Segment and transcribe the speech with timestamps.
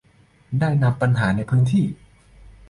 [0.59, 1.85] ได้นำปัญหาในพื้นที่